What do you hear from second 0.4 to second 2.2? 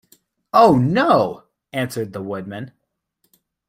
"Oh, no;" answered